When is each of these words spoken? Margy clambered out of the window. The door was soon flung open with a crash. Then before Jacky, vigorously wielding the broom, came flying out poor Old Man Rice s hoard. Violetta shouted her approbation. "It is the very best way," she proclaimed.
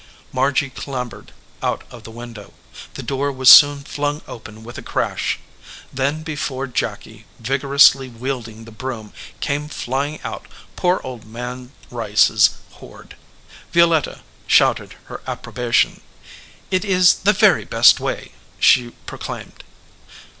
Margy 0.33 0.71
clambered 0.71 1.31
out 1.61 1.83
of 1.91 2.05
the 2.05 2.09
window. 2.09 2.53
The 2.95 3.03
door 3.03 3.31
was 3.31 3.51
soon 3.51 3.83
flung 3.83 4.23
open 4.27 4.63
with 4.63 4.79
a 4.79 4.81
crash. 4.81 5.37
Then 5.93 6.23
before 6.23 6.65
Jacky, 6.65 7.27
vigorously 7.37 8.09
wielding 8.09 8.65
the 8.65 8.71
broom, 8.71 9.13
came 9.41 9.67
flying 9.69 10.19
out 10.23 10.47
poor 10.75 11.01
Old 11.03 11.23
Man 11.25 11.71
Rice 11.91 12.31
s 12.31 12.49
hoard. 12.71 13.15
Violetta 13.71 14.21
shouted 14.47 14.95
her 15.05 15.21
approbation. 15.27 16.01
"It 16.71 16.83
is 16.83 17.17
the 17.19 17.33
very 17.33 17.63
best 17.63 17.99
way," 17.99 18.31
she 18.59 18.93
proclaimed. 19.05 19.63